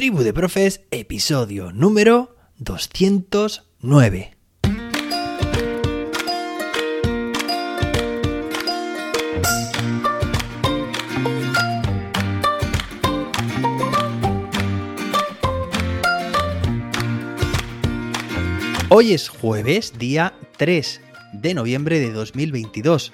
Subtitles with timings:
[0.00, 4.34] Tribu de Profes, episodio número 209.
[18.88, 21.02] Hoy es jueves, día 3
[21.34, 23.12] de noviembre de 2022.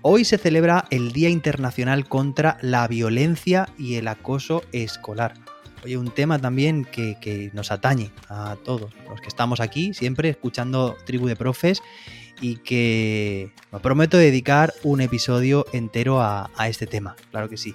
[0.00, 5.43] Hoy se celebra el Día Internacional contra la Violencia y el Acoso Escolar.
[5.84, 10.96] Oye, un tema también que, nos atañe a todos los que estamos aquí, siempre escuchando
[11.04, 11.82] Tribu de Profes
[12.40, 17.74] y que me prometo dedicar un episodio entero a, a este tema, claro que sí.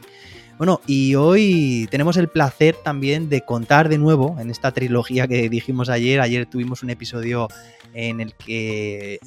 [0.60, 5.48] Bueno, y hoy tenemos el placer también de contar de nuevo en esta trilogía que
[5.48, 6.20] dijimos ayer.
[6.20, 7.48] Ayer tuvimos un episodio
[7.94, 9.20] en el que,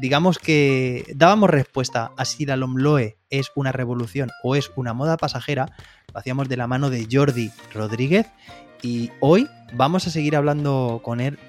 [0.00, 5.16] digamos que dábamos respuesta a si la Lomloe es una revolución o es una moda
[5.16, 5.74] pasajera.
[6.14, 8.28] Lo hacíamos de la mano de Jordi Rodríguez
[8.80, 11.40] y hoy vamos a seguir hablando con él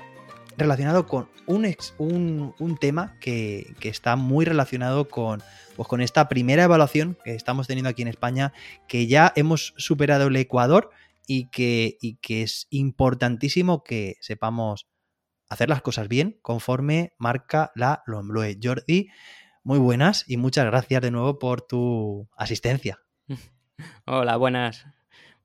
[0.60, 5.42] relacionado con un, un, tema que, que está muy relacionado con
[5.76, 8.52] pues con esta primera evaluación que estamos teniendo aquí en España,
[8.88, 10.90] que ya hemos superado el Ecuador
[11.26, 14.90] y que, que es importantísimo que sepamos
[15.48, 18.60] hacer las cosas bien conforme marca la LOMBLOE.
[18.62, 19.10] Jordi,
[19.64, 23.00] muy buenas y muchas gracias de nuevo por tu asistencia.
[24.06, 24.86] Hola, buenas.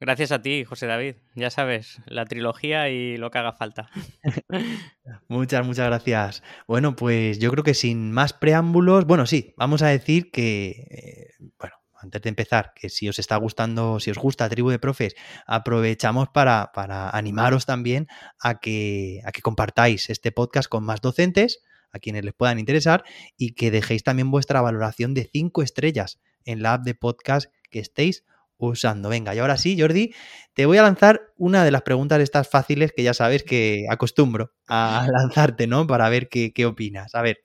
[0.00, 1.16] Gracias a ti, José David.
[1.34, 3.88] Ya sabes, la trilogía y lo que haga falta.
[5.28, 6.42] muchas, muchas gracias.
[6.66, 11.44] Bueno, pues yo creo que sin más preámbulos, bueno, sí, vamos a decir que, eh,
[11.58, 15.14] bueno, antes de empezar, que si os está gustando, si os gusta Tribu de Profes,
[15.46, 18.08] aprovechamos para, para animaros también
[18.40, 23.04] a que, a que compartáis este podcast con más docentes, a quienes les puedan interesar,
[23.36, 27.78] y que dejéis también vuestra valoración de 5 estrellas en la app de podcast que
[27.78, 28.24] estéis
[28.58, 29.08] usando.
[29.08, 30.14] Venga, y ahora sí, Jordi,
[30.54, 34.52] te voy a lanzar una de las preguntas estas fáciles que ya sabes que acostumbro
[34.68, 35.86] a lanzarte, ¿no?
[35.86, 37.14] Para ver qué, opinas.
[37.14, 37.44] A ver,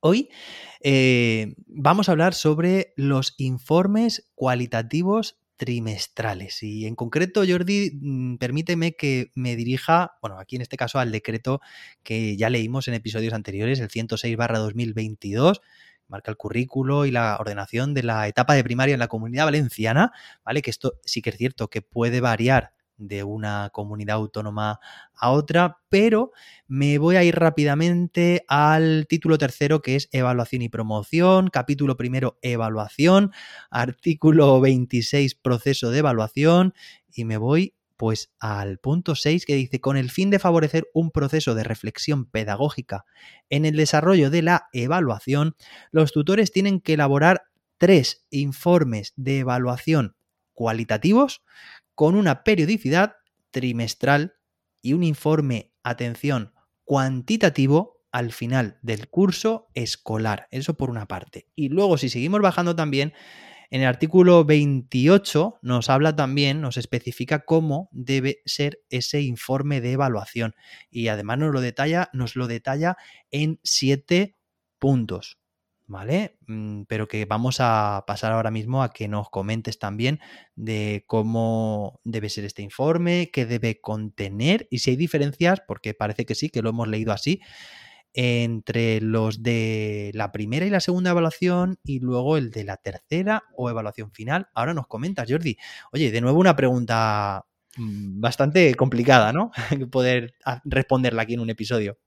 [0.00, 0.28] hoy
[0.80, 6.62] eh, vamos a hablar sobre los informes cualitativos trimestrales.
[6.62, 11.12] Y en concreto, Jordi, mm, permíteme que me dirija, bueno, aquí en este caso al
[11.12, 11.60] decreto
[12.02, 15.60] que ya leímos en episodios anteriores, el 106 barra 2022
[16.08, 20.12] marca el currículo y la ordenación de la etapa de primaria en la comunidad valenciana,
[20.44, 20.62] ¿vale?
[20.62, 24.80] Que esto sí que es cierto que puede variar de una comunidad autónoma
[25.14, 26.32] a otra, pero
[26.66, 32.38] me voy a ir rápidamente al título tercero que es evaluación y promoción, capítulo primero
[32.42, 33.32] evaluación,
[33.70, 36.74] artículo 26 proceso de evaluación
[37.12, 41.10] y me voy pues al punto 6 que dice, con el fin de favorecer un
[41.10, 43.04] proceso de reflexión pedagógica
[43.50, 45.56] en el desarrollo de la evaluación,
[45.90, 47.44] los tutores tienen que elaborar
[47.78, 50.16] tres informes de evaluación
[50.52, 51.42] cualitativos
[51.94, 53.16] con una periodicidad
[53.50, 54.34] trimestral
[54.82, 56.52] y un informe, atención,
[56.84, 60.48] cuantitativo al final del curso escolar.
[60.50, 61.48] Eso por una parte.
[61.54, 63.12] Y luego, si seguimos bajando también,
[63.70, 69.92] en el artículo 28 nos habla también, nos especifica cómo debe ser ese informe de
[69.92, 70.54] evaluación
[70.90, 72.96] y además nos lo detalla, nos lo detalla
[73.30, 74.36] en siete
[74.78, 75.38] puntos.
[75.88, 76.36] ¿Vale?
[76.48, 80.18] Mm, pero que vamos a pasar ahora mismo a que nos comentes también
[80.56, 86.26] de cómo debe ser este informe, qué debe contener y si hay diferencias, porque parece
[86.26, 87.40] que sí, que lo hemos leído así,
[88.16, 93.44] entre los de la primera y la segunda evaluación y luego el de la tercera
[93.54, 94.48] o evaluación final.
[94.54, 95.58] Ahora nos comentas, Jordi.
[95.92, 97.44] Oye, de nuevo una pregunta
[97.76, 99.50] mm, bastante complicada, ¿no?
[99.92, 100.34] Poder
[100.64, 101.98] responderla aquí en un episodio.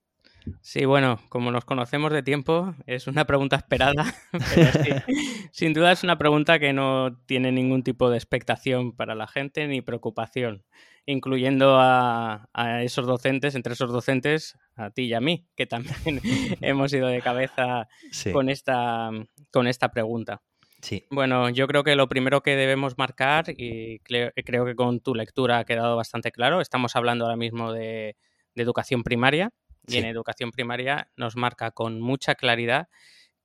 [0.61, 4.89] Sí, bueno, como nos conocemos de tiempo, es una pregunta esperada, pero sí,
[5.51, 9.67] sin duda es una pregunta que no tiene ningún tipo de expectación para la gente
[9.67, 10.63] ni preocupación
[11.11, 12.47] incluyendo a,
[12.83, 16.21] esos docentes, entre esos docentes, a ti y a mí, que también
[16.61, 17.87] hemos ido de cabeza
[18.31, 19.09] con, esta,
[19.51, 20.41] con esta pregunta.
[20.81, 21.05] Sí.
[21.09, 25.59] Bueno, yo creo que lo primero que debemos marcar, y creo, que con tu lectura
[25.59, 28.15] ha quedado bastante claro, estamos hablando ahora mismo de,
[28.55, 29.51] educación primaria,
[29.87, 32.87] y en educación primaria nos marca con mucha claridad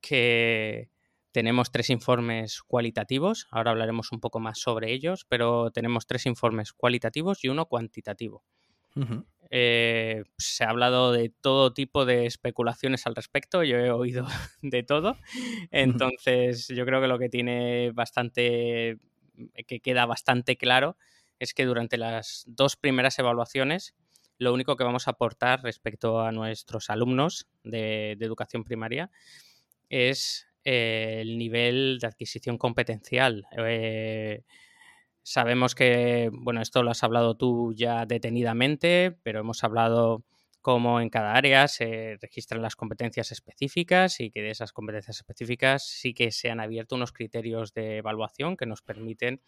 [0.00, 0.90] que
[1.34, 6.72] tenemos tres informes cualitativos, ahora hablaremos un poco más sobre ellos, pero tenemos tres informes
[6.72, 8.44] cualitativos y uno cuantitativo.
[9.50, 14.28] Eh, se ha hablado de todo tipo de especulaciones al respecto, yo he oído
[14.62, 15.18] de todo,
[15.72, 19.00] entonces yo creo que lo que tiene bastante,
[19.66, 20.96] que queda bastante claro
[21.40, 23.96] es que durante las dos primeras evaluaciones
[24.38, 29.10] lo único que vamos a aportar respecto a nuestros alumnos de educación primaria
[29.88, 33.46] es el nivel de adquisición competencial.
[33.58, 34.42] Eh,
[35.26, 40.22] Sabemos que, bueno, esto lo has hablado tú ya detenidamente, pero hemos hablado
[40.60, 45.88] cómo en cada área se registran las competencias específicas y que de esas competencias específicas
[45.88, 49.40] sí que se han abierto unos criterios de evaluación que nos permiten,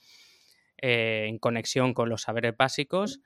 [0.78, 3.20] eh, en conexión con los saberes básicos,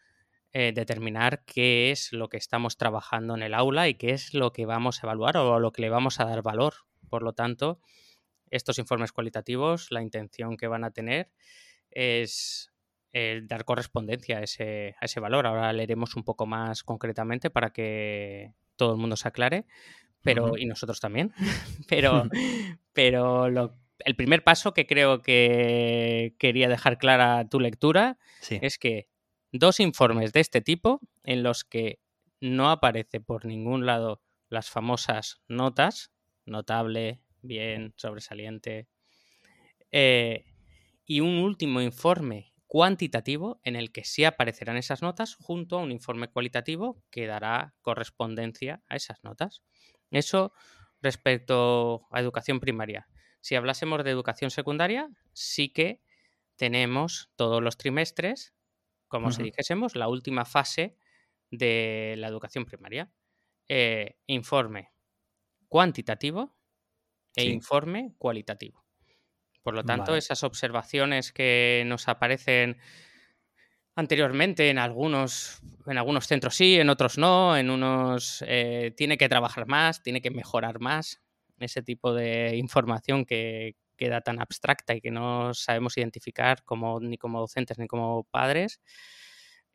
[0.53, 4.53] eh, determinar qué es lo que estamos trabajando en el aula y qué es lo
[4.53, 6.75] que vamos a evaluar o lo que le vamos a dar valor.
[7.11, 7.81] Por lo tanto,
[8.51, 11.31] estos informes cualitativos, la intención que van a tener
[11.91, 12.73] es
[13.13, 15.47] eh, dar correspondencia a ese, a ese valor.
[15.47, 19.67] Ahora leeremos un poco más concretamente para que todo el mundo se aclare,
[20.23, 21.35] pero, y nosotros también.
[21.89, 22.25] pero
[22.93, 23.47] pero
[24.05, 28.19] el primer paso que creo que quería dejar clara tu lectura
[28.49, 29.09] es que
[29.53, 32.01] dos informes de este tipo en los que
[32.41, 36.13] no aparece por ningún lado las famosas notas,
[36.47, 38.89] notable, bien, sobresaliente,
[39.93, 40.45] eh,
[41.05, 45.91] y un último informe cuantitativo en el que sí aparecerán esas notas junto a un
[45.91, 49.63] informe cualitativo que dará correspondencia a esas notas.
[50.13, 50.53] Eso
[51.03, 53.09] respecto a educación primaria.
[53.41, 56.01] Si hablásemos de educación secundaria, sí que
[56.57, 58.55] tenemos todos los trimestres,
[59.09, 60.97] como si dijésemos, la última fase
[61.51, 63.11] de la educación primaria.
[63.69, 64.93] Eh, informe
[65.71, 66.53] cuantitativo
[67.35, 68.85] e informe cualitativo.
[69.63, 72.77] Por lo tanto, esas observaciones que nos aparecen
[73.95, 79.29] anteriormente en algunos, en algunos centros sí, en otros no, en unos eh, tiene que
[79.29, 81.21] trabajar más, tiene que mejorar más,
[81.59, 87.17] ese tipo de información que queda tan abstracta y que no sabemos identificar como, ni
[87.17, 88.81] como docentes ni como padres,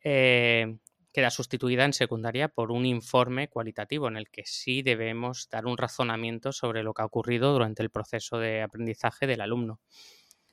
[0.02, 0.76] eh,
[1.16, 5.78] queda sustituida en secundaria por un informe cualitativo en el que sí debemos dar un
[5.78, 9.80] razonamiento sobre lo que ha ocurrido durante el proceso de aprendizaje del alumno.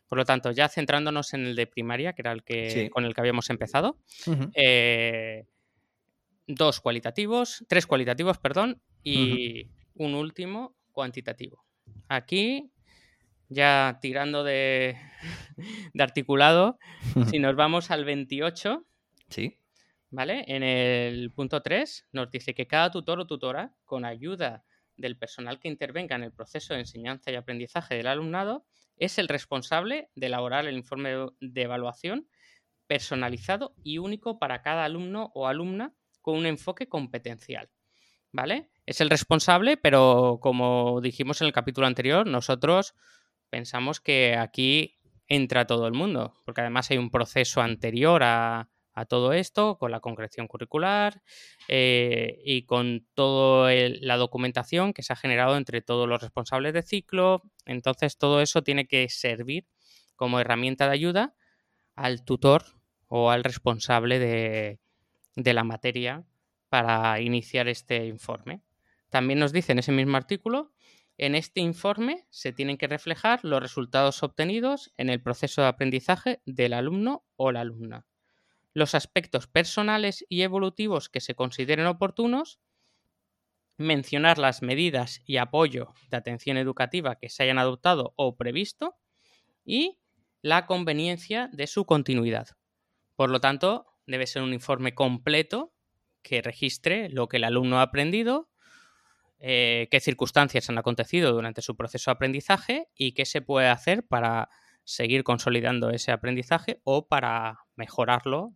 [0.08, 3.14] Por lo tanto, ya centrándonos en el de primaria, que era el que con el
[3.14, 3.98] que habíamos empezado,
[4.54, 5.48] eh,
[6.48, 11.66] dos cualitativos, tres cualitativos, perdón, y un último cuantitativo.
[12.08, 12.72] Aquí,
[13.50, 14.96] ya tirando de,
[15.94, 16.80] de articulado,
[17.30, 18.86] si nos vamos al 28,
[19.28, 19.58] sí.
[20.14, 20.46] ¿Vale?
[20.48, 24.64] En el punto 3 nos dice que cada tutor o tutora, con ayuda
[24.96, 28.64] del personal que intervenga en el proceso de enseñanza y aprendizaje del alumnado,
[28.96, 32.28] es el responsable de elaborar el informe de evaluación
[32.86, 37.72] personalizado y único para cada alumno o alumna con un enfoque competencial.
[38.32, 38.70] ¿Vale?
[38.86, 42.94] Es el responsable, pero como dijimos en el capítulo anterior, nosotros
[43.50, 49.06] pensamos que aquí entra todo el mundo, porque además hay un proceso anterior a, a
[49.06, 51.22] todo esto, con la concreción curricular
[51.68, 56.84] eh, y con toda la documentación que se ha generado entre todos los responsables de
[56.84, 57.42] ciclo.
[57.66, 59.68] Entonces, todo eso tiene que servir
[60.16, 61.36] como herramienta de ayuda
[61.96, 62.64] al tutor
[63.08, 64.80] o al responsable de,
[65.36, 66.24] de la materia
[66.70, 68.62] para iniciar este informe.
[69.10, 70.72] También nos dice en ese mismo artículo,
[71.18, 76.42] en este informe se tienen que reflejar los resultados obtenidos en el proceso de aprendizaje
[76.46, 78.08] del alumno o la alumna
[78.74, 82.60] los aspectos personales y evolutivos que se consideren oportunos,
[83.78, 88.98] mencionar las medidas y apoyo de atención educativa que se hayan adoptado o previsto
[89.66, 89.98] y
[90.42, 92.50] la conveniencia de su continuidad.
[93.16, 95.74] Por lo tanto, debe ser un informe completo
[96.22, 98.50] que registre lo que el alumno ha aprendido,
[99.40, 104.06] eh, qué circunstancias han acontecido durante su proceso de aprendizaje y qué se puede hacer
[104.06, 104.50] para
[104.86, 108.54] seguir consolidando ese aprendizaje o para mejorarlo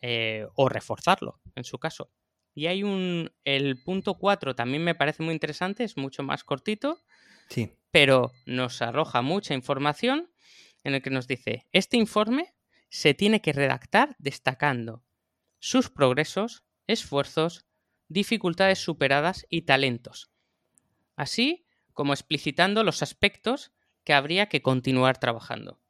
[0.00, 2.10] eh, o reforzarlo, en su caso.
[2.54, 3.30] Y hay un.
[3.44, 7.00] El punto 4 también me parece muy interesante, es mucho más cortito.
[7.48, 7.72] Sí.
[7.90, 10.30] Pero nos arroja mucha información
[10.84, 12.54] en el que nos dice: Este informe
[12.90, 15.04] se tiene que redactar destacando
[15.60, 17.66] sus progresos, esfuerzos,
[18.08, 20.30] dificultades superadas y talentos,
[21.16, 23.72] así como explicitando los aspectos
[24.04, 25.80] que habría que continuar trabajando.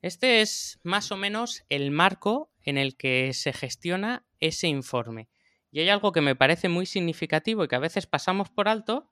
[0.00, 5.30] Este es más o menos el marco en el que se gestiona ese informe.
[5.70, 9.10] Y hay algo que me parece muy significativo y que a veces pasamos por alto,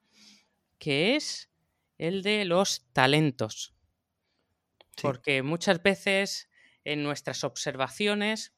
[0.79, 1.51] que es
[1.97, 3.75] el de los talentos.
[5.01, 6.51] Porque muchas veces
[6.85, 8.55] en nuestras observaciones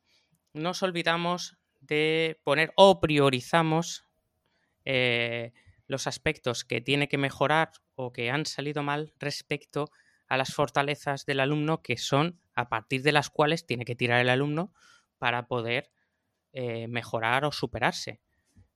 [0.52, 4.04] nos olvidamos de poner o priorizamos
[4.84, 5.52] eh,
[5.86, 9.92] los aspectos que tiene que mejorar o que han salido mal respecto
[10.26, 14.20] a las fortalezas del alumno que son a partir de las cuales tiene que tirar
[14.20, 14.74] el alumno
[15.18, 15.92] para poder
[16.52, 18.20] eh, mejorar o superarse.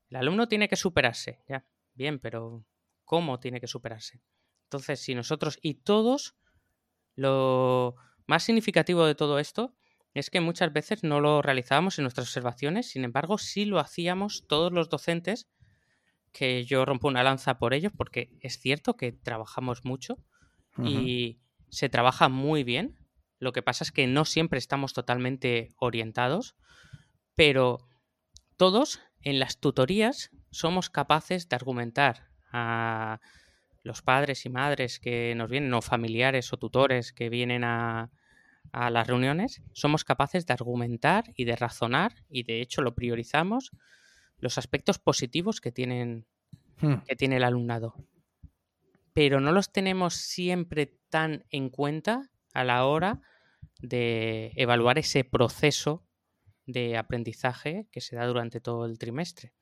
[0.09, 2.65] El alumno tiene que superarse, ya, bien, pero
[3.05, 4.23] ¿cómo tiene que superarse?
[4.67, 6.37] Entonces, si nosotros y todos
[7.17, 7.97] lo
[8.27, 9.75] más significativo de todo esto
[10.15, 14.47] es que muchas veces no lo realizábamos en nuestras observaciones, sin embargo, sí lo hacíamos
[14.47, 15.49] todos los docentes,
[16.31, 20.19] que yo rompo una lanza por ellos, porque es cierto que trabajamos mucho
[20.85, 23.02] y se trabaja muy bien.
[23.43, 26.55] Lo que pasa es que no siempre estamos totalmente orientados,
[27.35, 27.81] pero
[28.57, 33.21] todos en las tutorías somos capaces de argumentar a
[33.83, 38.13] los padres y madres que nos vienen, o familiares o tutores que vienen a,
[38.71, 43.73] a las reuniones, somos capaces de argumentar y de razonar, y de hecho lo priorizamos,
[44.39, 46.29] los aspectos positivos que, tienen,
[46.81, 46.99] hmm.
[47.09, 47.97] que tiene el alumnado.
[49.13, 53.21] Pero no los tenemos siempre tan en cuenta a la hora
[53.83, 56.07] de evaluar ese proceso
[56.67, 59.53] de aprendizaje que se da durante todo el trimestre.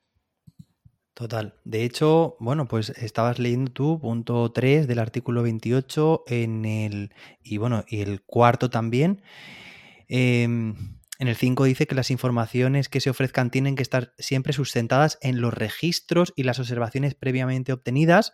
[1.13, 1.55] Total.
[1.65, 7.13] De hecho, bueno, pues estabas leyendo tú punto 3 del artículo 28 en el,
[7.43, 9.21] y bueno, y el cuarto también.
[10.07, 14.53] Em, en el 5 dice que las informaciones que se ofrezcan tienen que estar siempre
[14.53, 18.33] sustentadas en los registros y las observaciones previamente obtenidas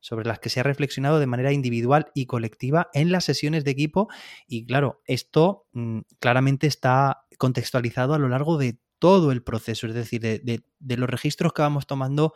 [0.00, 3.70] sobre las que se ha reflexionado de manera individual y colectiva en las sesiones de
[3.70, 4.08] equipo.
[4.46, 9.94] Y claro, esto mm, claramente está contextualizado a lo largo de todo el proceso, es
[9.94, 12.34] decir, de, los registros que vamos tomando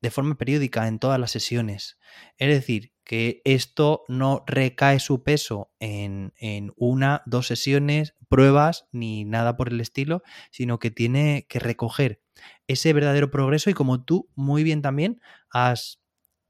[0.00, 1.98] de forma periódica en todas las sesiones.
[2.38, 9.24] Es decir, que esto no recae su peso en, en, una, dos sesiones, pruebas, ni
[9.24, 12.22] nada por el estilo, sino que tiene que recoger
[12.66, 15.20] ese verdadero progreso y como tú muy bien también
[15.50, 16.03] has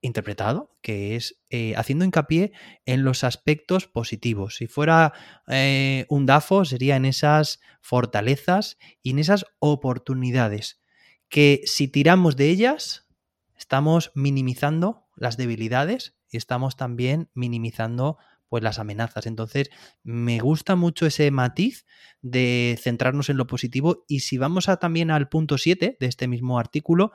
[0.05, 2.53] interpretado, que es eh, haciendo hincapié
[2.85, 4.57] en los aspectos positivos.
[4.57, 5.15] Si fuera
[5.49, 10.83] eh, un DAFO, sería en esas fortalezas y en esas oportunidades,
[11.29, 13.09] que si tiramos de ellas,
[13.57, 18.19] estamos minimizando las debilidades y estamos también minimizando
[18.51, 19.27] pues las amenazas.
[19.27, 19.71] Entonces,
[20.03, 21.87] me gusta mucho ese matiz
[22.21, 26.29] de centrarnos en lo positivo y si vamos a, también al punto 7 de este
[26.29, 27.13] mismo artículo,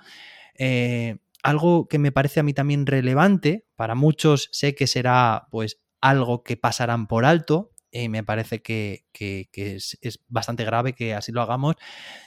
[0.58, 5.80] eh, algo que me parece a mí también relevante, para muchos sé que será pues
[6.02, 11.32] algo que pasarán por alto, y me parece que, es, es, bastante grave que así
[11.32, 11.76] lo hagamos.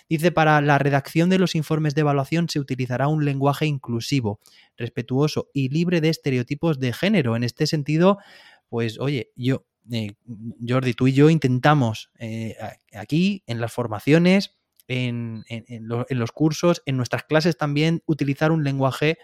[0.09, 4.40] Dice, para la redacción de los informes de evaluación se utilizará un lenguaje inclusivo,
[4.76, 7.37] respetuoso y libre de estereotipos de género.
[7.37, 8.19] En este sentido,
[8.69, 10.14] pues oye, yo, eh,
[10.66, 12.57] Jordi, tú y yo intentamos eh,
[12.92, 14.57] aquí en las formaciones
[14.89, 15.45] en,
[15.89, 19.19] los cursos, en nuestras clases también utilizar un lenguaje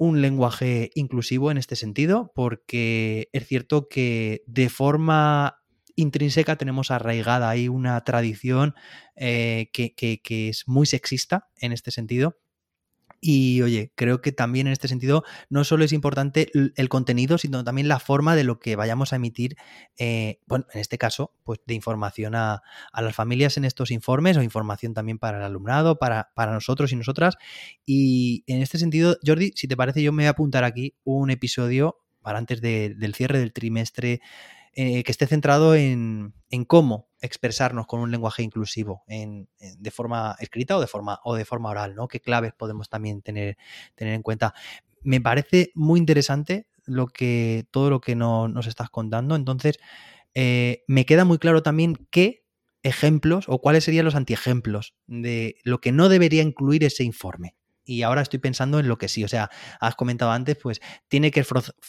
[0.00, 5.58] un lenguaje inclusivo en este sentido, porque es cierto que de forma
[5.96, 8.76] intrínseca tenemos arraigada ahí una tradición
[9.16, 12.36] eh, que, que, es muy sexista en este sentido
[13.20, 17.64] y oye, creo que también en este sentido no solo es importante el contenido, sino
[17.64, 19.56] también la forma de lo que vayamos a emitir,
[19.98, 24.42] eh, bueno, en este caso, pues de información a, las familias en estos informes o
[24.42, 27.36] información también para el alumnado, para, para nosotros y nosotras.
[27.86, 31.30] Y en este sentido, Jordi, si te parece, yo me voy a apuntar aquí un
[31.30, 34.20] episodio para antes del cierre del trimestre
[34.74, 36.34] eh, que esté centrado en,
[36.66, 41.44] cómo expresarnos con un lenguaje inclusivo, en, de forma escrita o de forma, o de
[41.44, 42.08] forma oral, ¿no?
[42.08, 43.56] ¿Qué claves podemos también tener,
[43.94, 44.54] tener en cuenta?
[45.02, 49.36] Me parece muy interesante lo que, todo lo que nos estás contando.
[49.36, 49.78] Entonces,
[50.34, 52.44] eh, me queda muy claro también qué
[52.82, 57.54] ejemplos o cuáles serían los antiejemplos de lo que no debería incluir ese informe
[57.88, 59.24] y ahora estoy pensando en lo que sí.
[59.24, 61.44] O sea, has comentado antes, pues tiene que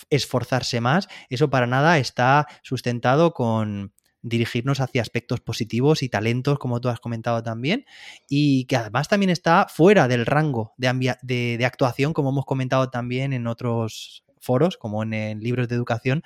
[0.09, 1.09] esforzarse más.
[1.29, 6.99] Eso para nada está sustentado con dirigirnos hacia aspectos positivos y talentos, como tú has
[6.99, 7.85] comentado también,
[8.27, 11.17] y que además también está fuera del rango de,
[11.57, 16.23] de actuación, como hemos comentado también en otros foros, como en, libros de educación,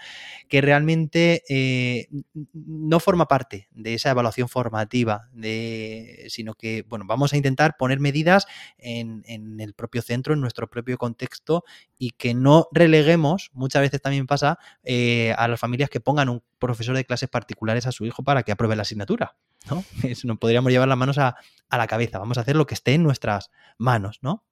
[0.47, 2.07] que realmente eh,
[2.53, 7.99] no forma parte de esa evaluación formativa, de, sino que, bueno, vamos a intentar poner
[7.99, 8.45] medidas
[8.77, 9.23] en,
[9.59, 11.63] el propio centro, en nuestro propio contexto,
[11.97, 16.43] y que no releguemos, muchas veces también pasa, eh, a las familias que pongan un
[16.59, 19.35] profesor de clases particulares a su hijo para que apruebe la asignatura.
[19.69, 19.83] ¿no?
[20.23, 21.35] no podríamos llevar las manos a,
[21.69, 24.43] a la cabeza, vamos a hacer lo que esté en nuestras manos, ¿no?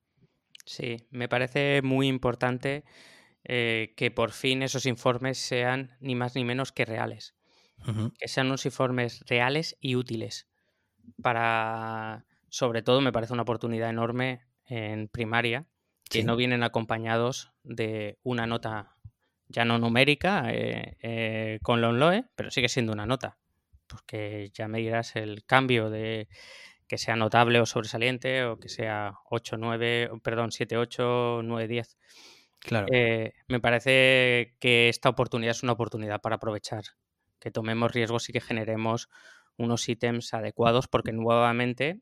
[0.66, 2.84] Sí, me parece muy importante
[3.44, 7.36] eh, que por fin esos informes sean ni más ni menos que reales.
[8.20, 10.48] Que sean unos informes reales y útiles.
[11.24, 15.66] Para, sobre todo, me parece una oportunidad enorme en primaria,
[16.08, 18.98] que no vienen acompañados de una nota
[19.52, 23.38] ya no numérica eh, eh, con Lonloe, pero sigue siendo una nota.
[23.88, 26.30] Porque ya me dirás el cambio de
[26.88, 31.98] que sea notable o sobresaliente o que sea 8, 9, perdón, 7, 8, 9, 10.
[32.62, 32.88] Claro.
[32.92, 36.84] Eh, me parece que esta oportunidad es una oportunidad para aprovechar
[37.40, 39.10] que tomemos riesgos y que generemos
[39.58, 42.02] unos ítems adecuados, porque nuevamente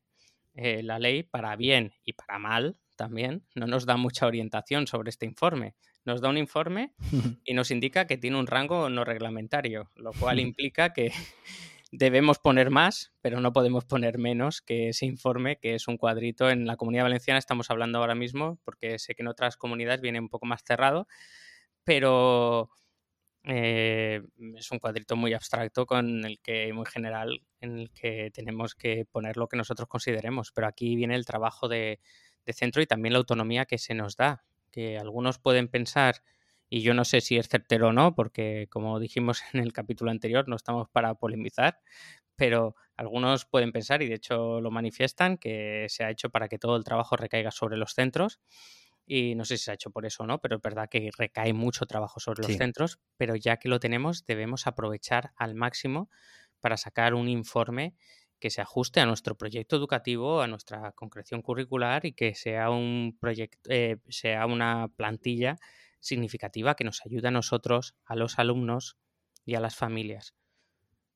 [0.53, 5.09] eh, la ley, para bien y para mal también, no nos da mucha orientación sobre
[5.09, 5.75] este informe.
[6.03, 6.93] Nos da un informe
[7.45, 11.11] y nos indica que tiene un rango no reglamentario, lo cual implica que
[11.91, 16.50] debemos poner más, pero no podemos poner menos que ese informe, que es un cuadrito.
[16.50, 20.19] En la comunidad valenciana estamos hablando ahora mismo, porque sé que en otras comunidades viene
[20.19, 21.08] un poco más cerrado,
[21.84, 22.69] pero
[23.43, 24.22] eh,
[24.55, 29.05] es un cuadrito muy abstracto con el que, muy general, en el que tenemos que
[29.05, 30.51] poner lo que nosotros consideremos.
[30.51, 32.00] Pero aquí viene el trabajo de,
[32.46, 36.22] de centro y también la autonomía que se nos da, que algunos pueden pensar
[36.69, 40.11] y yo no sé si es certero o no, porque como dijimos en el capítulo
[40.11, 41.79] anterior, no estamos para polemizar,
[42.35, 46.59] pero algunos pueden pensar, y de hecho lo manifiestan, que se ha hecho para que
[46.59, 48.39] todo el trabajo recaiga sobre los centros.
[49.05, 51.09] Y no sé si se ha hecho por eso o no, pero es verdad que
[51.17, 56.11] recae mucho trabajo sobre los centros, pero ya que lo tenemos, debemos aprovechar al máximo
[56.59, 57.95] para sacar un informe
[58.39, 63.17] que se ajuste a nuestro proyecto educativo, a nuestra concreción curricular y que sea un
[63.19, 65.57] proyecto, eh, sea una plantilla
[66.00, 68.98] significativa que nos ayude a nosotros, a los alumnos
[69.46, 70.36] y a las familias.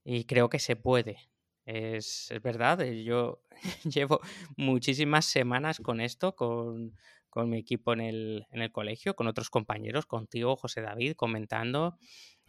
[0.04, 1.30] Y creo que se puede.
[1.66, 3.42] Es, verdad, eh, yo
[3.86, 4.20] llevo
[4.58, 6.94] muchísimas semanas con esto, con,
[7.36, 11.98] mi equipo en el, en el, colegio, con otros compañeros, contigo, José David, comentando,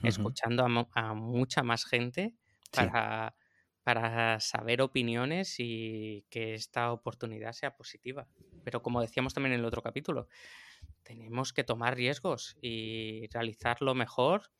[0.03, 2.35] escuchando a, mucha más gente
[2.71, 3.35] para,
[3.85, 8.26] para saber opiniones y que esta oportunidad sea positiva.
[8.64, 10.29] Pero como decíamos también en el otro capítulo,
[11.03, 14.50] tenemos que tomar riesgos y realizarlo mejor,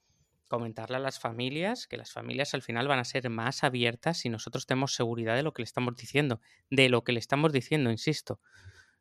[0.49, 4.29] comentarle a las familias, que las familias al final van a ser más abiertas si
[4.29, 6.41] nosotros tenemos seguridad de lo que le estamos diciendo,
[6.71, 8.41] de lo que le estamos diciendo, insisto,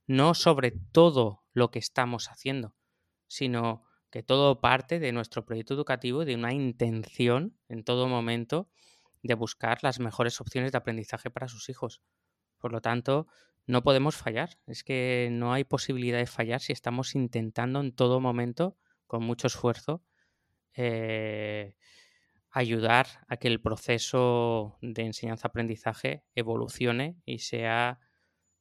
[0.08, 2.76] no sobre todo lo que estamos haciendo,
[3.28, 8.70] sino que todo parte de nuestro proyecto educativo y de una intención en todo momento
[9.24, 12.02] de buscar las mejores opciones de aprendizaje para sus hijos.
[12.60, 13.28] Por lo tanto,
[13.66, 14.50] no podemos fallar.
[14.68, 19.48] Es que no hay posibilidad de fallar si estamos intentando en todo momento, con mucho
[19.48, 20.04] esfuerzo,
[20.76, 21.76] eh,
[22.52, 28.00] ayudar a que el proceso de enseñanza-aprendizaje evolucione y sea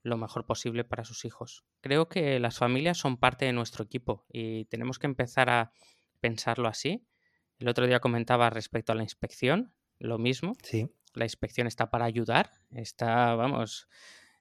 [0.03, 1.65] lo mejor posible para sus hijos.
[1.81, 5.73] Creo que las familias son parte de nuestro equipo y tenemos que empezar a
[6.21, 7.07] pensarlo así.
[7.59, 10.57] El otro día comentaba respecto a la inspección, lo mismo.
[10.63, 10.89] Sí.
[11.15, 13.89] La inspección está para ayudar, está, vamos,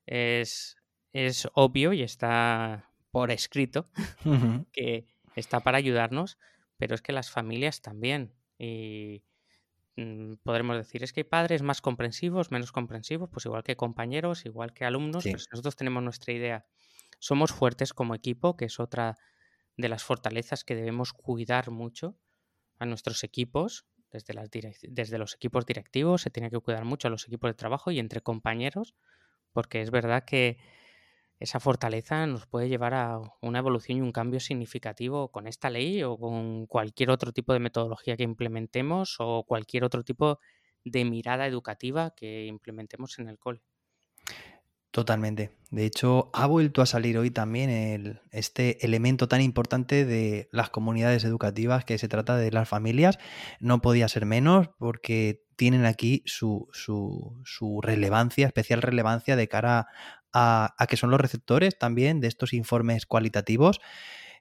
[0.06, 0.78] es,
[1.14, 3.90] es obvio y está por escrito
[4.74, 6.38] que está para ayudarnos,
[6.78, 8.34] pero es que las familias también.
[8.58, 9.24] Y
[9.98, 14.46] mm, podremos decir, es que hay padres más comprensivos, menos comprensivos, pues igual que compañeros,
[14.46, 16.66] igual que alumnos, pues nosotros tenemos nuestra idea.
[17.20, 19.18] Somos fuertes como equipo, que es otra
[19.78, 22.18] de las fortalezas que debemos cuidar mucho
[22.80, 27.12] a nuestros equipos, desde, las desde los equipos directivos, se tiene que cuidar mucho a
[27.12, 28.96] los equipos de trabajo y entre compañeros,
[29.54, 30.58] porque es verdad que
[31.40, 36.04] esa fortaleza nos puede llevar a una evolución y un cambio significativo con esta ley
[36.04, 40.40] o con cualquier otro tipo de metodología que implementemos o cualquier otro tipo
[40.84, 43.64] de mirada educativa que implementemos en el cole.
[44.92, 45.52] Totalmente.
[45.70, 51.24] De hecho, ha vuelto a salir hoy también este elemento tan importante de las comunidades
[51.24, 53.18] educativas que se trata de las familias.
[53.62, 56.68] No podía ser menos porque tienen aquí su,
[57.82, 59.88] relevancia, especial relevancia de cara
[60.34, 63.80] a, a, que son los receptores también de estos informes cualitativos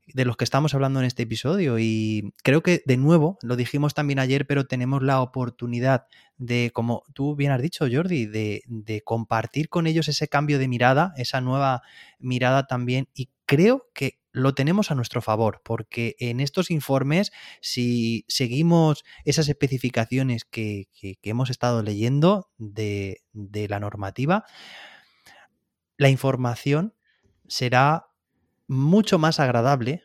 [0.06, 1.78] de los que estamos hablando en este episodio.
[1.78, 7.04] Y creo que, de nuevo, lo dijimos también ayer, pero tenemos la oportunidad de, como
[7.14, 11.40] tú bien has dicho, Jordi, de, de compartir con ellos ese cambio de mirada, esa
[11.40, 11.82] nueva
[12.18, 13.08] mirada también.
[13.14, 19.48] Y creo que lo tenemos a nuestro favor, porque en estos informes, si seguimos esas
[19.48, 24.44] especificaciones que, que, hemos estado leyendo de, de la normativa,
[25.96, 26.94] la información
[27.48, 28.09] será
[28.70, 30.04] mucho más agradable,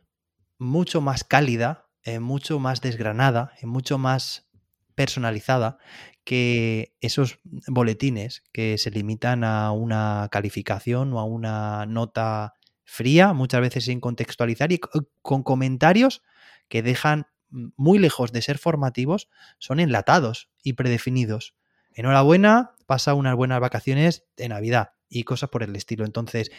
[0.58, 4.50] mucho más cálida, eh, mucho más desgranada, eh, mucho más
[4.96, 5.78] personalizada
[6.24, 13.62] que esos boletines que se limitan a una calificación o a una nota fría, muchas
[13.62, 14.80] veces sin contextualizar y
[15.22, 16.24] con comentarios
[16.68, 21.54] que dejan muy lejos de ser formativos, son enlatados y predefinidos.
[21.94, 26.04] Enhorabuena, pasa unas buenas vacaciones de Navidad y cosas por el estilo.
[26.04, 26.50] Entonces,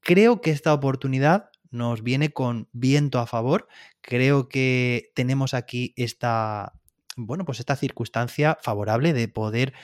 [0.00, 3.68] Creo que esta oportunidad nos viene con viento a favor.
[4.00, 6.72] Creo que tenemos aquí esta,
[7.16, 9.74] bueno, pues esta circunstancia favorable de poder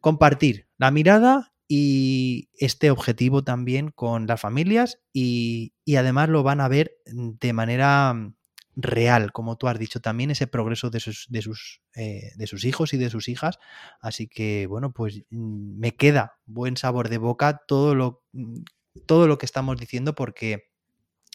[0.00, 6.60] compartir la mirada y este objetivo también con las familias y, y además lo van
[6.60, 8.32] a ver de manera
[8.76, 12.64] real, como tú has dicho, también ese progreso de sus, de sus, eh, de sus
[12.64, 13.58] hijos y de sus hijas.
[14.00, 18.60] Así que, bueno, pues mm, me queda buen sabor de boca todo lo, mm,
[19.06, 20.70] todo lo que estamos diciendo porque,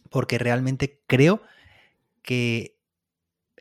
[0.09, 1.41] porque realmente creo
[2.21, 2.77] que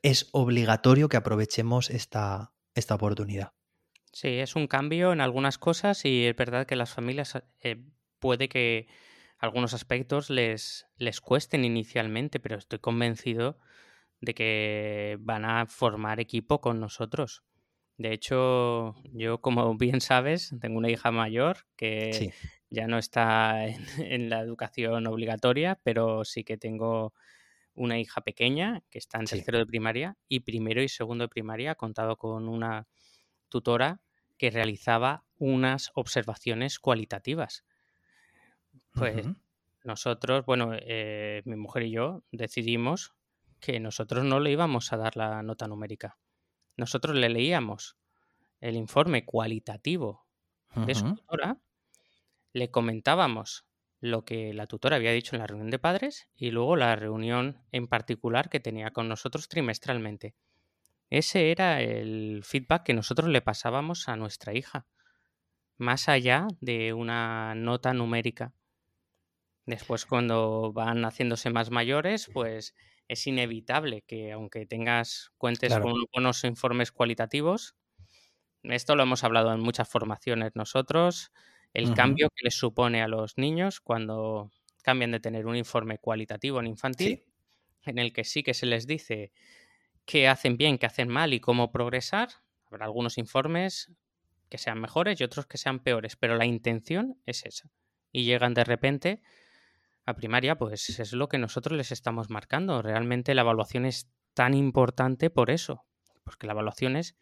[0.02, 3.52] es obligatorio que aprovechemos esta, esta oportunidad.
[4.12, 7.84] Sí, es un cambio en algunas cosas y es verdad que las familias eh,
[8.20, 8.86] puede que
[9.38, 13.58] algunos aspectos les, les cuesten inicialmente, pero estoy convencido
[14.20, 17.44] de que van a formar equipo con nosotros.
[17.96, 22.32] De hecho, yo, como bien sabes, tengo una hija mayor que
[22.70, 23.66] ya no está
[23.98, 27.14] en, la educación obligatoria, pero sí que tengo
[27.74, 31.72] una hija pequeña que está en tercero de primaria y primero y segundo de primaria
[31.72, 32.86] ha contado con una
[33.48, 34.00] tutora
[34.38, 37.64] que realizaba unas observaciones cualitativas.
[38.92, 39.26] Pues
[39.82, 43.14] nosotros, bueno, eh, mi mujer y yo decidimos
[43.60, 46.16] que nosotros no le íbamos a dar la nota numérica.
[46.76, 47.96] Nosotros le leíamos
[48.60, 50.26] el informe cualitativo
[50.74, 51.58] de su tutora,
[52.52, 53.66] le comentábamos
[54.00, 57.62] lo que la tutora había dicho en la reunión de padres y luego la reunión
[57.72, 60.34] en particular que tenía con nosotros trimestralmente.
[61.10, 64.86] Ese era el feedback que nosotros le pasábamos a nuestra hija,
[65.76, 68.52] más allá de una nota numérica.
[69.66, 72.74] Después, cuando van haciéndose más mayores, pues
[73.08, 77.76] es inevitable que aunque tengas cuentes con unos informes cualitativos,
[78.62, 81.32] esto lo hemos hablado en muchas formaciones nosotros,
[81.74, 84.50] el cambio que les supone a los niños cuando
[84.82, 87.24] cambian de tener un informe cualitativo en infantil,
[87.84, 89.32] en el que sí que se les dice
[90.06, 92.28] qué hacen bien, qué hacen mal y cómo progresar.
[92.66, 93.92] Habrá algunos informes
[94.48, 97.70] que sean mejores y otros que sean peores, pero la intención es esa.
[98.12, 99.22] Y llegan de repente
[100.06, 102.82] a primaria, pues es lo que nosotros les estamos marcando.
[102.82, 105.84] Realmente la evaluación es tan importante por eso,
[106.24, 107.16] porque la evaluación es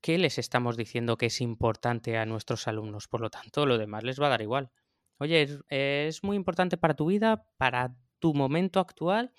[0.00, 3.08] qué les estamos diciendo que es importante a nuestros alumnos.
[3.08, 4.70] Por lo tanto, lo demás les va a dar igual.
[5.18, 9.32] Oye, es, muy importante para tu vida, para tu momento actual,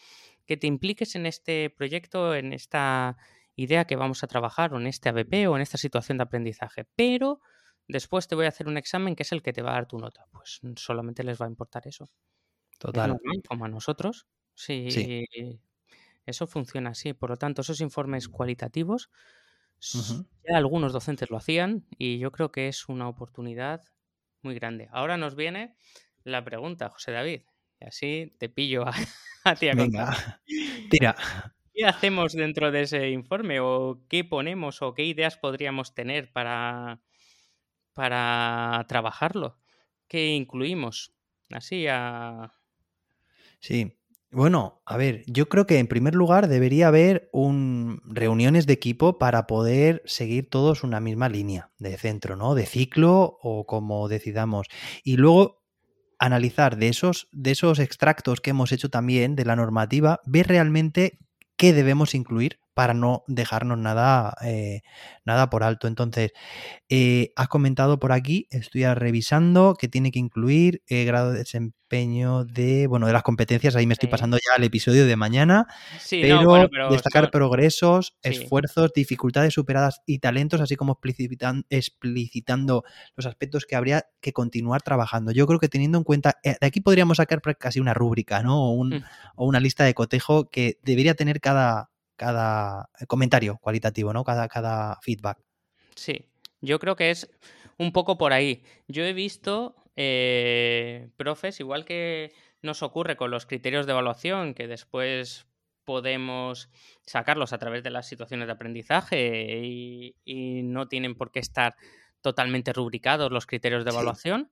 [0.46, 3.18] que te impliques en este proyecto, en esta
[3.56, 6.86] idea que vamos a trabajar, o en este ABP, o en esta situación de aprendizaje.
[6.96, 7.42] Pero
[7.88, 9.88] después te voy a hacer un examen que es el que te va a dar
[9.88, 10.26] tu nota.
[10.32, 12.10] Pues solamente les va a importar eso.
[12.82, 13.20] Total.
[13.48, 14.28] como a nosotros.
[14.56, 15.26] Sí,
[16.26, 17.14] Eso funciona así.
[17.14, 19.10] Por lo tanto, esos informes cualitativos
[19.82, 23.82] ya algunos docentes lo hacían y yo creo que es una oportunidad
[24.44, 24.88] muy grande.
[24.92, 25.76] Ahora nos viene
[26.24, 27.42] la pregunta, José David.
[27.80, 28.94] Y así te pillo a,
[29.60, 30.42] ti a Venga,
[30.90, 31.16] tira.
[31.74, 33.60] ¿Qué hacemos dentro de ese informe?
[33.60, 34.82] ¿O qué ponemos?
[34.82, 37.02] ¿O qué ideas podríamos tener para,
[37.94, 39.58] para trabajarlo?
[40.08, 41.14] ¿Qué incluimos?
[41.50, 42.54] Así a...
[43.62, 43.94] Sí,
[44.34, 49.20] bueno, a ver, yo creo que en primer lugar debería haber un, reuniones de equipo
[49.20, 52.56] para poder seguir todos una misma línea de centro, ¿no?
[52.56, 54.68] De ciclo o como decidamos.
[55.04, 55.62] Y luego
[56.18, 61.20] analizar de esos, de esos extractos que hemos hecho también de la normativa, ver realmente
[61.58, 64.82] qué debemos incluir para no dejarnos nada, eh,
[65.26, 65.88] nada por alto.
[65.88, 66.32] Entonces,
[66.90, 72.46] eh, has comentado por aquí, estoy revisando que tiene que incluir eh, grado de desempeño
[72.46, 75.68] de, bueno, de las competencias, ahí me estoy pasando ya al episodio de mañana,
[76.10, 80.98] pero, destacar progresos, esfuerzos, dificultades superadas y talentos, así como
[81.70, 82.86] explicitando
[83.18, 85.34] los aspectos que habría que continuar trabajando.
[85.34, 88.72] Yo creo que teniendo en cuenta, de aquí podríamos sacar casi una rúbrica, ¿no?
[88.72, 89.04] O, mm.
[89.36, 91.91] o una lista de cotejo que debería tener cada,
[92.22, 94.24] cada comentario cualitativo, ¿no?
[94.24, 95.40] Cada, cada feedback.
[95.96, 96.30] Sí,
[96.62, 97.32] yo creo que es
[97.80, 98.64] un poco por ahí.
[98.88, 102.32] Yo he visto eh, profes, igual que
[102.62, 105.48] nos ocurre con los criterios de evaluación, que después
[105.84, 106.70] podemos
[107.08, 111.76] sacarlos a través de las situaciones de aprendizaje y, no tienen por qué estar
[112.22, 114.52] totalmente rubricados los criterios de evaluación.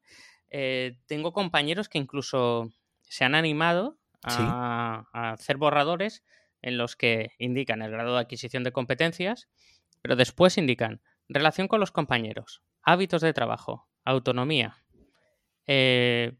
[0.49, 2.71] Eh, tengo compañeros que incluso
[3.03, 6.23] se han animado a hacer borradores
[6.61, 9.49] en los que indican el grado de adquisición de competencias,
[10.01, 14.77] pero después indican relación con los compañeros, hábitos de trabajo, autonomía.
[15.67, 16.33] Eh,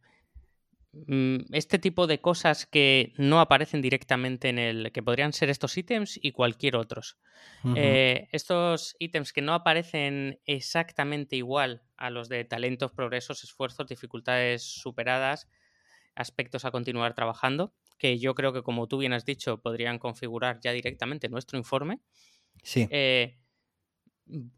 [0.91, 5.77] mm, este tipo de cosas que no aparecen directamente en el que podrían ser estos
[5.77, 7.17] ítems y cualquier otros.
[7.75, 14.63] Eh, estos ítems que no aparecen exactamente igual a los de talentos, progresos, esfuerzos, dificultades
[14.63, 15.47] superadas,
[16.15, 20.59] aspectos a continuar trabajando, que yo creo que, como tú bien has dicho, podrían configurar
[20.62, 21.99] ya directamente nuestro informe.
[22.63, 22.88] Sí.
[22.89, 23.38] Eh,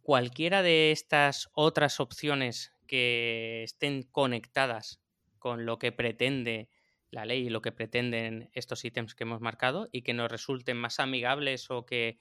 [0.01, 5.01] cualquiera de estas otras opciones que estén conectadas
[5.39, 6.69] con lo que pretende
[7.09, 10.77] la ley y lo que pretenden estos ítems que hemos marcado y que nos resulten
[10.77, 12.19] más amigables o que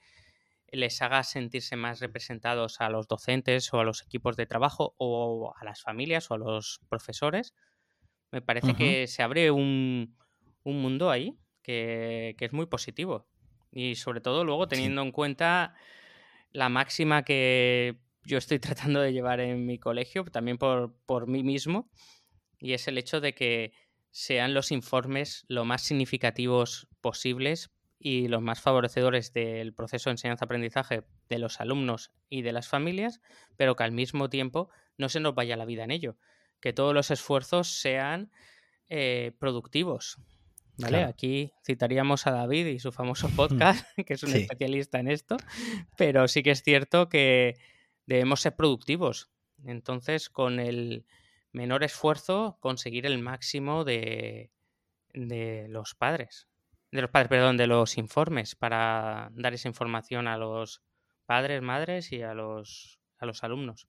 [0.71, 5.53] les haga sentirse más representados a los docentes o a los equipos de trabajo o
[5.59, 7.53] a las familias o a los profesores,
[8.31, 10.15] me parece que se abre un,
[10.63, 13.27] mundo ahí que, es muy positivo.
[13.71, 15.75] Y sobre todo luego teniendo en cuenta
[16.51, 21.43] la máxima que yo estoy tratando de llevar en mi colegio, también por, por mí
[21.43, 21.89] mismo,
[22.59, 23.73] y es el hecho de que
[24.11, 31.03] sean los informes lo más significativos posibles y los más favorecedores del proceso de enseñanza-aprendizaje
[31.29, 33.21] de los alumnos y de las familias,
[33.57, 36.17] pero que al mismo tiempo no se nos vaya la vida en ello,
[36.59, 38.31] que todos los esfuerzos sean
[38.89, 40.17] eh, productivos.
[40.81, 41.03] ¿Vale?
[41.03, 45.37] Aquí citaríamos a David y su famoso podcast, que es un especialista en esto,
[45.97, 47.57] pero sí que es cierto que
[48.05, 49.31] debemos ser productivos.
[49.65, 51.05] Entonces, con el
[51.51, 54.51] menor esfuerzo, conseguir el máximo de,
[55.13, 56.47] de los padres
[56.91, 60.83] de los padres, perdón, de los informes para dar esa información a los
[61.25, 63.87] padres, madres y a los, a los alumnos.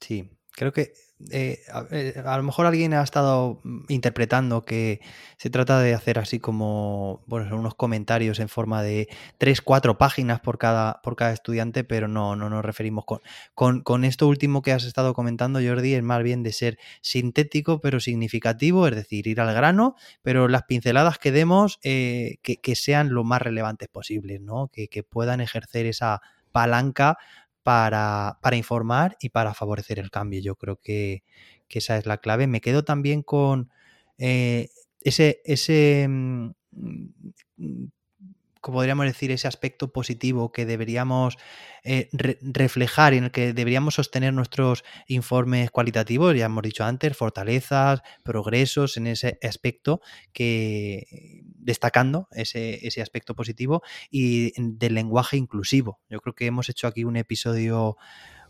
[0.00, 0.92] Sí, creo que
[1.32, 1.58] eh,
[1.90, 5.00] eh, a, lo mejor alguien ha estado interpretando que
[5.36, 10.38] se trata de hacer así como bueno, unos comentarios en forma de tres, cuatro páginas
[10.38, 14.70] por cada, por cada estudiante, pero no, no nos referimos con, con, esto último que
[14.70, 19.40] has estado comentando, Jordi, es más bien de ser sintético pero significativo, es decir, ir
[19.40, 24.68] al grano, pero las pinceladas que demos eh, que, sean lo más relevantes posibles, ¿no?
[24.68, 26.20] Que, que puedan ejercer esa
[26.52, 27.18] palanca
[27.68, 30.40] para, informar y para favorecer el cambio.
[30.40, 31.22] Yo creo que,
[31.68, 32.46] esa es la clave.
[32.46, 33.70] Me quedo también con
[34.16, 34.70] eh,
[35.02, 36.50] ese, ese mm,
[38.62, 41.36] podríamos decir, ese aspecto positivo que deberíamos
[41.84, 42.08] eh,
[42.40, 48.96] reflejar, en el que deberíamos sostener nuestros informes cualitativos, ya hemos dicho antes, fortalezas, progresos
[48.96, 50.00] en ese aspecto,
[50.32, 56.00] que destacando ese, ese aspecto positivo y del lenguaje inclusivo.
[56.08, 57.98] Yo creo que hemos hecho aquí un episodio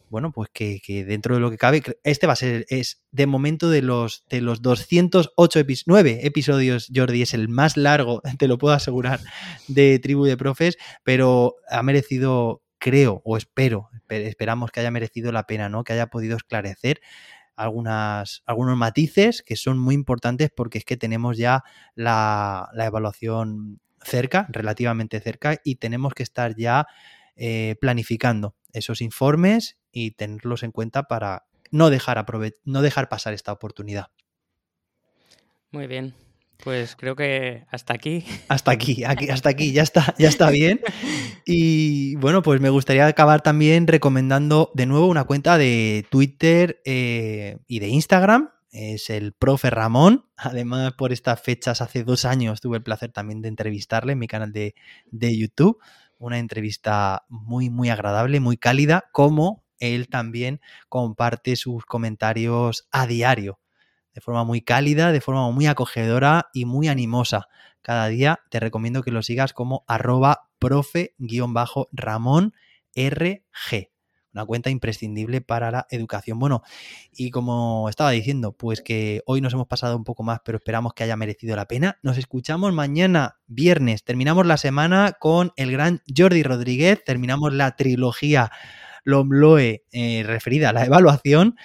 [0.09, 3.68] bueno, pues que, dentro de lo que cabe, este va a ser, es de momento
[3.68, 8.74] de los, de los 208 episodios, episodios, Jordi, es el más largo, te lo puedo
[8.74, 9.20] asegurar,
[9.66, 15.42] de Tribu de Profes, pero ha merecido, creo o espero, esperamos que haya merecido la
[15.42, 15.85] pena, ¿no?
[15.85, 17.00] Que haya podido esclarecer
[17.59, 23.81] algunas, algunos matices que son muy importantes porque es que tenemos ya la, la evaluación
[24.03, 26.87] cerca, relativamente cerca, y tenemos que estar ya
[27.37, 32.25] eh, planificando esos informes y tenerlos en cuenta para no dejar,
[32.64, 34.09] no dejar pasar esta oportunidad.
[35.71, 36.14] Muy bien.
[36.62, 38.25] Pues creo que hasta aquí.
[38.49, 40.81] Hasta aquí, aquí, hasta aquí, ya está, ya está bien.
[41.51, 47.57] Y bueno, pues me gustaría acabar también recomendando de nuevo una cuenta de Twitter eh,
[47.66, 48.51] y de Instagram.
[48.71, 50.27] Es el profe Ramón.
[50.37, 54.27] Además, por estas fechas, hace dos años tuve el placer también de entrevistarle en mi
[54.27, 54.75] canal de,
[55.11, 55.79] de YouTube
[56.18, 63.61] una entrevista muy, muy agradable, muy cálida, como él también comparte sus comentarios a diario,
[64.18, 67.46] de forma muy cálida, de forma muy acogedora y muy animosa.
[67.83, 72.52] Cada día te recomiendo que lo sigas como arroba profe-ramón
[72.96, 73.90] RG
[74.35, 76.40] una cuenta imprescindible para la educación.
[76.40, 76.62] Bueno,
[77.12, 80.94] y como estaba diciendo, pues que hoy nos hemos pasado un poco más, pero esperamos
[80.94, 82.00] que haya merecido la pena.
[82.02, 84.02] Nos escuchamos mañana, viernes.
[84.02, 88.50] Terminamos la semana con el gran Jordi Rodríguez, terminamos la trilogía
[89.04, 91.57] Lomloe eh, referida a la evaluación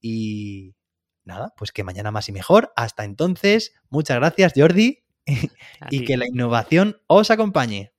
[0.00, 0.74] y
[1.24, 2.72] nada, pues que mañana más y mejor.
[2.76, 5.04] Hasta entonces, muchas gracias Jordi
[5.90, 7.92] y que la innovación os acompañe.